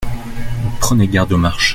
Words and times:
Prenez 0.79 1.07
garde 1.07 1.31
aux 1.31 1.37
marches. 1.37 1.69